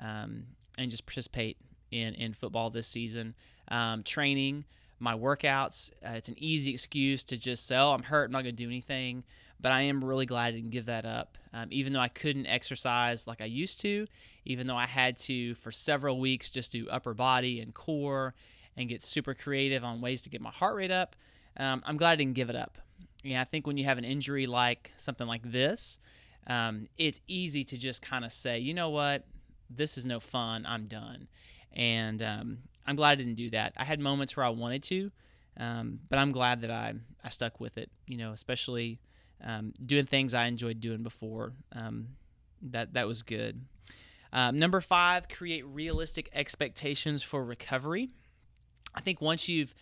um, 0.00 0.44
and 0.78 0.90
just 0.90 1.06
participate 1.06 1.56
in 1.90 2.14
in 2.14 2.32
football 2.32 2.70
this 2.70 2.86
season. 2.86 3.34
Um, 3.68 4.02
training 4.02 4.64
my 5.02 5.14
workouts. 5.14 5.90
Uh, 6.04 6.12
it's 6.12 6.28
an 6.28 6.36
easy 6.38 6.72
excuse 6.72 7.24
to 7.24 7.36
just 7.36 7.66
say, 7.66 7.76
oh, 7.76 7.92
I'm 7.92 8.04
hurt, 8.04 8.26
I'm 8.26 8.32
not 8.32 8.44
going 8.44 8.56
to 8.56 8.62
do 8.62 8.68
anything. 8.68 9.24
But 9.60 9.72
I 9.72 9.82
am 9.82 10.02
really 10.02 10.26
glad 10.26 10.46
I 10.46 10.50
didn't 10.52 10.70
give 10.70 10.86
that 10.86 11.04
up. 11.04 11.38
Um, 11.52 11.68
even 11.70 11.92
though 11.92 12.00
I 12.00 12.08
couldn't 12.08 12.46
exercise 12.46 13.26
like 13.26 13.40
I 13.40 13.44
used 13.44 13.80
to, 13.80 14.06
even 14.44 14.66
though 14.66 14.76
I 14.76 14.86
had 14.86 15.16
to 15.18 15.54
for 15.56 15.70
several 15.70 16.18
weeks 16.18 16.50
just 16.50 16.72
do 16.72 16.88
upper 16.88 17.14
body 17.14 17.60
and 17.60 17.72
core 17.74 18.34
and 18.76 18.88
get 18.88 19.02
super 19.02 19.34
creative 19.34 19.84
on 19.84 20.00
ways 20.00 20.22
to 20.22 20.30
get 20.30 20.40
my 20.40 20.50
heart 20.50 20.76
rate 20.76 20.90
up. 20.90 21.14
Um, 21.56 21.82
I'm 21.84 21.96
glad 21.96 22.12
I 22.12 22.16
didn't 22.16 22.34
give 22.34 22.50
it 22.50 22.56
up. 22.56 22.78
Yeah, 23.22 23.40
I 23.40 23.44
think 23.44 23.66
when 23.66 23.76
you 23.76 23.84
have 23.84 23.98
an 23.98 24.04
injury 24.04 24.46
like 24.46 24.92
something 24.96 25.26
like 25.26 25.42
this, 25.50 25.98
um, 26.46 26.88
it's 26.98 27.20
easy 27.28 27.64
to 27.64 27.76
just 27.76 28.02
kind 28.02 28.24
of 28.24 28.32
say, 28.32 28.58
you 28.58 28.74
know 28.74 28.90
what, 28.90 29.24
this 29.70 29.96
is 29.96 30.04
no 30.04 30.20
fun. 30.20 30.66
I'm 30.66 30.86
done. 30.86 31.28
And 31.72 32.22
um, 32.22 32.58
I'm 32.86 32.96
glad 32.96 33.12
I 33.12 33.14
didn't 33.16 33.36
do 33.36 33.50
that. 33.50 33.74
I 33.76 33.84
had 33.84 34.00
moments 34.00 34.36
where 34.36 34.44
I 34.44 34.50
wanted 34.50 34.82
to, 34.84 35.10
um, 35.58 36.00
but 36.08 36.18
I'm 36.18 36.32
glad 36.32 36.62
that 36.62 36.70
I 36.70 36.94
I 37.24 37.28
stuck 37.28 37.60
with 37.60 37.78
it. 37.78 37.90
You 38.06 38.18
know, 38.18 38.32
especially 38.32 38.98
um, 39.42 39.72
doing 39.84 40.04
things 40.04 40.34
I 40.34 40.46
enjoyed 40.46 40.80
doing 40.80 41.02
before. 41.02 41.52
Um, 41.72 42.08
that 42.62 42.94
that 42.94 43.06
was 43.06 43.22
good. 43.22 43.64
Um, 44.32 44.58
number 44.58 44.80
five, 44.80 45.28
create 45.28 45.64
realistic 45.66 46.28
expectations 46.32 47.22
for 47.22 47.44
recovery. 47.44 48.10
I 48.94 49.00
think 49.00 49.20
once 49.20 49.48
you've 49.48 49.74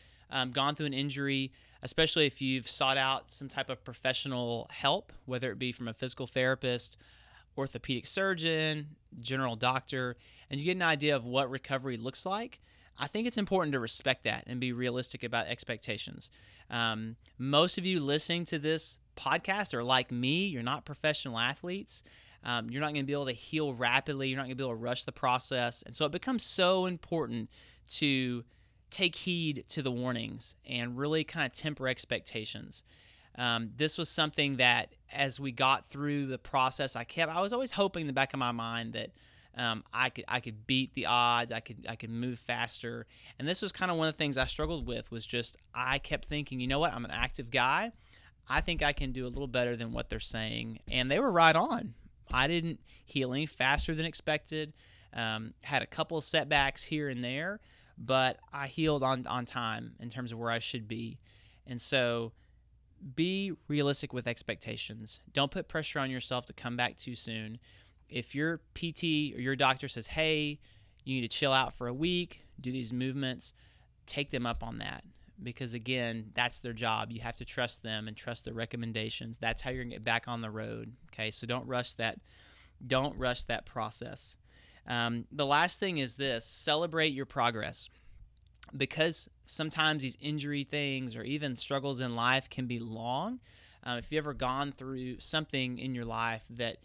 gone 0.53 0.75
through 0.75 0.87
an 0.87 0.95
injury, 0.95 1.53
especially 1.83 2.27
if 2.27 2.41
you've 2.43 2.69
sought 2.69 2.97
out 2.97 3.31
some 3.31 3.49
type 3.49 3.71
of 3.71 3.85
professional 3.85 4.67
help, 4.71 5.13
whether 5.27 5.51
it 5.51 5.59
be 5.59 5.73
from 5.73 5.89
a 5.89 5.95
physical 5.95 6.27
therapist, 6.27 6.97
orthopedic 7.57 8.07
surgeon, 8.07 8.97
general 9.21 9.57
doctor, 9.57 10.17
and 10.51 10.61
you 10.61 10.67
get 10.67 10.77
an 10.77 10.83
idea 10.83 11.15
of 11.15 11.25
what 11.25 11.51
recovery 11.51 11.97
looks 11.97 12.27
like, 12.27 12.61
I 12.99 13.07
think 13.07 13.27
it's 13.27 13.39
important 13.39 13.73
to 13.73 13.81
respect 13.81 14.25
that 14.25 14.45
and 14.47 14.61
be 14.61 14.73
realistic 14.73 15.25
about 15.25 15.47
expectations. 15.47 16.31
Um, 16.69 17.17
most 17.39 17.79
of 17.79 17.85
you 17.85 18.01
listening 18.01 18.45
to 18.47 18.59
this 18.59 18.99
podcast 19.17 19.75
are 19.75 19.83
like 19.83 20.13
me, 20.13 20.47
you're 20.47 20.63
not 20.63 20.85
professional 20.85 21.39
athletes. 21.39 22.03
Um, 22.43 22.71
you're 22.71 22.81
not 22.81 22.95
going 22.95 23.03
to 23.03 23.07
be 23.07 23.13
able 23.13 23.27
to 23.27 23.33
heal 23.33 23.75
rapidly. 23.75 24.29
You're 24.29 24.39
not 24.39 24.45
going 24.45 24.57
to 24.57 24.57
be 24.57 24.65
able 24.65 24.73
to 24.73 24.83
rush 24.83 25.05
the 25.05 25.13
process. 25.13 25.83
And 25.83 25.95
so 25.95 26.07
it 26.07 26.13
becomes 26.13 26.43
so 26.43 26.87
important 26.87 27.51
to 27.91 28.45
take 28.91 29.15
heed 29.15 29.65
to 29.69 29.83
the 29.83 29.91
warnings 29.91 30.57
and 30.69 30.99
really 30.99 31.25
kind 31.25 31.47
of 31.47 31.53
temper 31.53 31.89
expectations. 31.89 32.85
Um, 33.37 33.71
this 33.77 33.97
was 33.97 34.09
something 34.09 34.57
that, 34.57 34.95
as 35.13 35.39
we 35.39 35.53
got 35.53 35.89
through 35.89 36.27
the 36.27 36.39
process, 36.39 36.97
I 36.97 37.05
kept. 37.05 37.35
I 37.35 37.41
was 37.41 37.53
always 37.53 37.73
hoping 37.73 38.03
in 38.03 38.07
the 38.07 38.13
back 38.13 38.33
of 38.33 38.39
my 38.39 38.53
mind 38.53 38.95
that 38.95 39.11
um, 39.57 39.85
I 39.93 40.11
could 40.11 40.25
I 40.29 40.41
could 40.41 40.67
beat 40.67 40.95
the 40.95 41.07
odds. 41.07 41.53
I 41.53 41.61
could 41.61 41.87
I 41.89 41.97
could 41.97 42.11
move 42.11 42.39
faster. 42.39 43.07
And 43.39 43.49
this 43.49 43.63
was 43.63 43.73
kind 43.73 43.91
of 43.91 43.97
one 43.97 44.09
of 44.09 44.15
the 44.15 44.19
things 44.19 44.37
I 44.37 44.47
struggled 44.47 44.87
with. 44.87 45.11
Was 45.11 45.25
just 45.27 45.57
I 45.75 45.99
kept 45.99 46.29
thinking, 46.29 46.61
you 46.61 46.67
know 46.67 46.79
what? 46.79 46.93
I'm 46.93 47.05
an 47.05 47.11
active 47.11 47.51
guy. 47.51 47.93
I 48.49 48.61
think 48.61 48.83
I 48.83 48.93
can 48.93 49.13
do 49.13 49.27
a 49.27 49.29
little 49.29 49.47
better 49.47 49.77
than 49.77 49.93
what 49.93 50.11
they're 50.11 50.19
saying. 50.19 50.81
And 50.91 51.11
they 51.11 51.21
were 51.21 51.31
right 51.31 51.55
on. 51.55 51.95
I 52.33 52.49
didn't 52.49 52.81
heal 53.05 53.33
any 53.33 53.47
faster 53.47 53.95
than 53.95 54.07
expected. 54.07 54.73
Um, 55.13 55.55
had 55.63 55.83
a 55.83 55.87
couple 55.87 56.17
of 56.17 56.25
setbacks 56.25 56.85
here 56.85 57.09
and 57.09 57.23
there, 57.23 57.61
but 58.01 58.39
I 58.53 58.67
healed 58.67 59.03
on 59.03 59.27
on 59.27 59.45
time 59.45 59.93
in 60.01 60.09
terms 60.09 60.33
of 60.33 60.39
where 60.39 60.51
I 60.51 60.59
should 60.59 60.89
be. 60.89 61.21
And 61.67 61.81
so 61.81 62.33
be 63.15 63.53
realistic 63.69 64.13
with 64.13 64.27
expectations. 64.27 65.21
Don't 65.33 65.51
put 65.51 65.69
pressure 65.69 66.01
on 66.01 66.11
yourself 66.11 66.47
to 66.47 66.53
come 66.53 66.77
back 66.77 66.97
too 66.97 67.15
soon. 67.15 67.59
If 68.09 68.35
your 68.35 68.61
PT 68.75 69.35
or 69.35 69.41
your 69.41 69.57
doctor 69.57 69.87
says, 69.87 70.09
"Hey, 70.09 70.59
you 71.05 71.21
need 71.21 71.31
to 71.31 71.37
chill 71.37 71.53
out 71.53 71.75
for 71.77 71.87
a 71.87 71.95
week, 71.95 72.43
do 72.61 72.73
these 72.73 72.93
movements," 72.93 73.55
take 74.07 74.31
them 74.31 74.47
up 74.47 74.63
on 74.63 74.79
that 74.79 75.05
because 75.43 75.75
again, 75.75 76.33
that's 76.35 76.61
their 76.61 76.73
job. 76.73 77.11
You 77.13 77.21
have 77.21 77.37
to 77.37 77.45
trust 77.45 77.83
them 77.83 78.09
and 78.09 78.17
trust 78.17 78.45
their 78.45 78.55
recommendations. 78.55 79.39
That's 79.39 79.63
how 79.63 79.71
you're 79.71 79.85
going 79.85 79.91
to 79.91 79.97
get 79.97 80.05
back 80.05 80.29
on 80.29 80.41
the 80.41 80.51
road. 80.51 80.95
Okay? 81.13 81.31
So 81.31 81.47
don't 81.47 81.67
rush 81.67 81.95
that 81.95 82.19
don't 82.87 83.17
rush 83.19 83.45
that 83.45 83.67
process. 83.67 84.37
Um, 84.87 85.27
the 85.31 85.47
last 85.47 85.79
thing 85.79 85.99
is 85.99 86.15
this 86.15 86.45
celebrate 86.45 87.13
your 87.13 87.27
progress 87.27 87.89
because 88.77 89.29
sometimes 89.45 90.03
these 90.03 90.17
injury 90.21 90.65
things 90.65 91.17
or 91.17 91.23
even 91.23 91.57
struggles 91.57 92.01
in 92.01 92.15
life 92.15 92.49
can 92.49 92.67
be 92.67 92.79
long. 92.79 93.41
Uh, 93.85 93.97
if 93.99 94.11
you've 94.11 94.25
ever 94.25 94.35
gone 94.35 94.73
through 94.73 95.19
something 95.19 95.79
in 95.79 95.95
your 95.95 96.05
life 96.05 96.45
that 96.51 96.79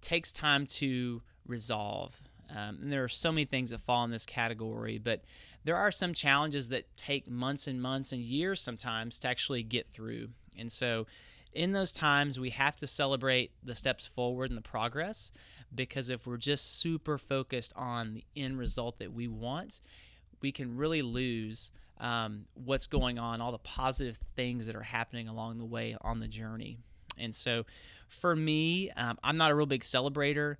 takes 0.00 0.32
time 0.32 0.66
to 0.66 1.22
resolve, 1.46 2.18
um, 2.50 2.78
and 2.82 2.92
there 2.92 3.04
are 3.04 3.08
so 3.08 3.30
many 3.30 3.44
things 3.44 3.70
that 3.70 3.80
fall 3.80 4.04
in 4.04 4.10
this 4.10 4.26
category, 4.26 4.98
but 4.98 5.22
there 5.64 5.76
are 5.76 5.92
some 5.92 6.14
challenges 6.14 6.68
that 6.68 6.96
take 6.96 7.30
months 7.30 7.66
and 7.66 7.80
months 7.80 8.12
and 8.12 8.22
years 8.22 8.60
sometimes 8.60 9.18
to 9.20 9.28
actually 9.28 9.62
get 9.62 9.88
through. 9.88 10.30
And 10.58 10.72
so, 10.72 11.06
in 11.52 11.72
those 11.72 11.92
times, 11.92 12.38
we 12.38 12.50
have 12.50 12.76
to 12.76 12.86
celebrate 12.86 13.50
the 13.62 13.74
steps 13.74 14.06
forward 14.06 14.50
and 14.50 14.56
the 14.56 14.62
progress 14.62 15.32
because 15.74 16.10
if 16.10 16.26
we're 16.26 16.36
just 16.36 16.80
super 16.80 17.18
focused 17.18 17.72
on 17.76 18.14
the 18.14 18.24
end 18.36 18.58
result 18.58 18.98
that 18.98 19.12
we 19.12 19.28
want, 19.28 19.80
we 20.40 20.52
can 20.52 20.76
really 20.76 21.02
lose 21.02 21.70
um, 21.98 22.46
what's 22.54 22.86
going 22.86 23.18
on, 23.18 23.40
all 23.40 23.52
the 23.52 23.58
positive 23.58 24.18
things 24.34 24.66
that 24.66 24.74
are 24.74 24.82
happening 24.82 25.28
along 25.28 25.58
the 25.58 25.64
way 25.64 25.96
on 26.00 26.20
the 26.20 26.28
journey. 26.28 26.78
And 27.18 27.34
so, 27.34 27.66
for 28.08 28.34
me, 28.34 28.90
um, 28.92 29.18
I'm 29.22 29.36
not 29.36 29.50
a 29.50 29.54
real 29.54 29.66
big 29.66 29.82
celebrator. 29.82 30.56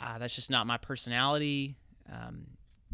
Uh, 0.00 0.18
that's 0.18 0.34
just 0.34 0.50
not 0.50 0.66
my 0.66 0.78
personality. 0.78 1.76
Um, 2.10 2.46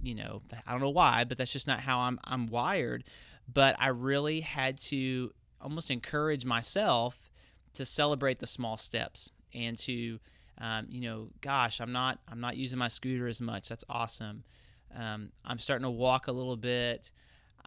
you 0.02 0.14
know, 0.14 0.42
I 0.66 0.72
don't 0.72 0.80
know 0.80 0.90
why, 0.90 1.24
but 1.24 1.38
that's 1.38 1.52
just 1.52 1.66
not 1.66 1.80
how 1.80 2.00
I'm 2.00 2.18
I'm 2.24 2.48
wired. 2.48 3.04
But 3.52 3.76
I 3.78 3.88
really 3.88 4.40
had 4.40 4.78
to 4.80 5.32
almost 5.60 5.90
encourage 5.90 6.44
myself 6.44 7.30
to 7.74 7.84
celebrate 7.84 8.38
the 8.38 8.46
small 8.46 8.76
steps 8.76 9.30
and 9.54 9.76
to 9.78 10.18
um, 10.58 10.86
you 10.88 11.00
know, 11.00 11.28
gosh, 11.40 11.80
I'm 11.80 11.92
not 11.92 12.18
I'm 12.30 12.40
not 12.40 12.56
using 12.56 12.78
my 12.78 12.88
scooter 12.88 13.26
as 13.26 13.40
much. 13.40 13.68
That's 13.68 13.84
awesome. 13.88 14.44
Um, 14.96 15.30
I'm 15.44 15.58
starting 15.58 15.84
to 15.84 15.90
walk 15.90 16.28
a 16.28 16.32
little 16.32 16.56
bit. 16.56 17.10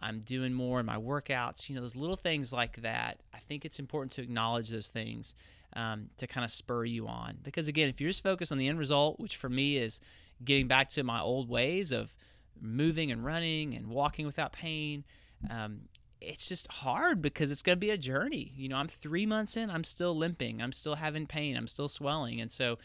I'm 0.00 0.20
doing 0.20 0.52
more 0.52 0.80
in 0.80 0.86
my 0.86 0.96
workouts. 0.96 1.68
You 1.68 1.74
know, 1.74 1.82
those 1.82 1.96
little 1.96 2.16
things 2.16 2.52
like 2.52 2.82
that. 2.82 3.20
I 3.34 3.38
think 3.40 3.64
it's 3.64 3.78
important 3.78 4.12
to 4.12 4.22
acknowledge 4.22 4.70
those 4.70 4.88
things 4.88 5.34
um, 5.74 6.08
to 6.16 6.26
kind 6.26 6.44
of 6.44 6.50
spur 6.50 6.84
you 6.84 7.06
on. 7.08 7.38
Because 7.42 7.68
again, 7.68 7.88
if 7.88 8.00
you're 8.00 8.10
just 8.10 8.22
focused 8.22 8.52
on 8.52 8.58
the 8.58 8.68
end 8.68 8.78
result, 8.78 9.18
which 9.18 9.36
for 9.36 9.48
me 9.48 9.76
is 9.76 10.00
getting 10.44 10.68
back 10.68 10.88
to 10.90 11.02
my 11.02 11.20
old 11.20 11.48
ways 11.48 11.92
of 11.92 12.14
moving 12.60 13.10
and 13.10 13.24
running 13.24 13.74
and 13.74 13.88
walking 13.88 14.24
without 14.24 14.52
pain, 14.52 15.04
um, 15.50 15.80
it's 16.20 16.48
just 16.48 16.70
hard 16.70 17.22
because 17.22 17.50
it's 17.50 17.62
going 17.62 17.76
to 17.76 17.80
be 17.80 17.90
a 17.90 17.98
journey. 17.98 18.52
You 18.56 18.68
know, 18.68 18.76
I'm 18.76 18.88
three 18.88 19.26
months 19.26 19.56
in, 19.56 19.70
I'm 19.70 19.84
still 19.84 20.16
limping, 20.16 20.60
I'm 20.60 20.72
still 20.72 20.96
having 20.96 21.26
pain, 21.26 21.56
I'm 21.56 21.68
still 21.68 21.88
swelling. 21.88 22.40
And 22.40 22.50
so 22.50 22.78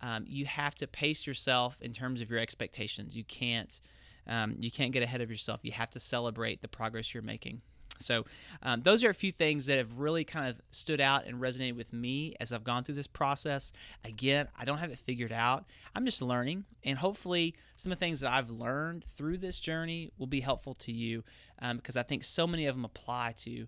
um, 0.00 0.24
you 0.26 0.46
have 0.46 0.74
to 0.76 0.86
pace 0.86 1.26
yourself 1.26 1.78
in 1.80 1.92
terms 1.92 2.20
of 2.20 2.30
your 2.30 2.38
expectations. 2.38 3.16
You 3.16 3.24
can't. 3.24 3.80
Um, 4.26 4.56
you 4.60 4.70
can't 4.70 4.92
get 4.92 5.02
ahead 5.02 5.22
of 5.22 5.30
yourself. 5.30 5.60
You 5.62 5.72
have 5.72 5.90
to 5.90 6.00
celebrate 6.00 6.62
the 6.62 6.68
progress 6.68 7.14
you're 7.14 7.22
making. 7.22 7.62
So, 8.00 8.24
um, 8.62 8.82
those 8.82 9.04
are 9.04 9.10
a 9.10 9.14
few 9.14 9.30
things 9.30 9.66
that 9.66 9.78
have 9.78 9.98
really 9.98 10.24
kind 10.24 10.48
of 10.48 10.60
stood 10.70 11.00
out 11.00 11.26
and 11.26 11.40
resonated 11.40 11.76
with 11.76 11.92
me 11.92 12.34
as 12.40 12.52
I've 12.52 12.64
gone 12.64 12.82
through 12.82 12.94
this 12.94 13.06
process. 13.06 13.72
Again, 14.04 14.48
I 14.58 14.64
don't 14.64 14.78
have 14.78 14.90
it 14.90 14.98
figured 14.98 15.32
out. 15.32 15.66
I'm 15.94 16.04
just 16.04 16.22
learning, 16.22 16.64
and 16.82 16.98
hopefully, 16.98 17.54
some 17.76 17.92
of 17.92 17.98
the 17.98 18.04
things 18.04 18.20
that 18.20 18.32
I've 18.32 18.50
learned 18.50 19.04
through 19.04 19.38
this 19.38 19.60
journey 19.60 20.10
will 20.18 20.26
be 20.26 20.40
helpful 20.40 20.74
to 20.74 20.92
you 20.92 21.24
um, 21.60 21.76
because 21.76 21.96
I 21.96 22.02
think 22.02 22.24
so 22.24 22.46
many 22.46 22.66
of 22.66 22.74
them 22.74 22.84
apply 22.84 23.34
to 23.38 23.66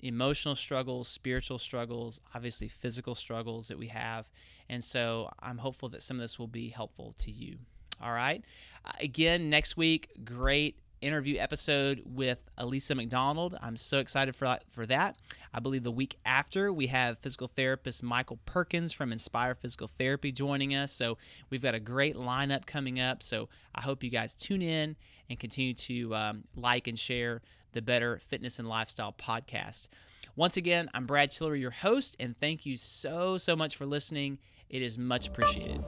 emotional 0.00 0.56
struggles, 0.56 1.08
spiritual 1.08 1.58
struggles, 1.58 2.20
obviously, 2.34 2.68
physical 2.68 3.14
struggles 3.14 3.68
that 3.68 3.78
we 3.78 3.88
have. 3.88 4.30
And 4.68 4.82
so, 4.82 5.30
I'm 5.40 5.58
hopeful 5.58 5.90
that 5.90 6.02
some 6.02 6.16
of 6.16 6.22
this 6.22 6.38
will 6.38 6.46
be 6.48 6.70
helpful 6.70 7.14
to 7.18 7.30
you. 7.30 7.58
All 8.02 8.12
right. 8.12 8.42
Uh, 8.84 8.92
again, 9.00 9.50
next 9.50 9.76
week, 9.76 10.08
great 10.24 10.78
interview 11.00 11.38
episode 11.38 12.02
with 12.04 12.38
Elisa 12.56 12.94
McDonald. 12.94 13.56
I'm 13.60 13.76
so 13.76 13.98
excited 13.98 14.34
for 14.34 14.58
for 14.70 14.86
that. 14.86 15.16
I 15.52 15.60
believe 15.60 15.82
the 15.82 15.90
week 15.90 16.16
after 16.24 16.72
we 16.72 16.88
have 16.88 17.18
physical 17.18 17.48
therapist 17.48 18.02
Michael 18.02 18.38
Perkins 18.44 18.92
from 18.92 19.12
Inspire 19.12 19.54
Physical 19.54 19.86
Therapy 19.86 20.32
joining 20.32 20.74
us. 20.74 20.92
So 20.92 21.18
we've 21.50 21.62
got 21.62 21.74
a 21.74 21.80
great 21.80 22.16
lineup 22.16 22.66
coming 22.66 23.00
up. 23.00 23.22
So 23.22 23.48
I 23.74 23.82
hope 23.82 24.02
you 24.02 24.10
guys 24.10 24.34
tune 24.34 24.62
in 24.62 24.96
and 25.28 25.38
continue 25.38 25.74
to 25.74 26.14
um, 26.14 26.44
like 26.56 26.86
and 26.86 26.98
share 26.98 27.42
the 27.72 27.82
Better 27.82 28.18
Fitness 28.28 28.58
and 28.58 28.68
Lifestyle 28.68 29.12
podcast. 29.12 29.88
Once 30.36 30.56
again, 30.56 30.88
I'm 30.94 31.06
Brad 31.06 31.30
Tillery, 31.30 31.60
your 31.60 31.70
host, 31.70 32.16
and 32.18 32.36
thank 32.38 32.66
you 32.66 32.76
so 32.76 33.38
so 33.38 33.54
much 33.54 33.76
for 33.76 33.86
listening. 33.86 34.38
It 34.68 34.82
is 34.82 34.98
much 34.98 35.28
appreciated. 35.28 35.82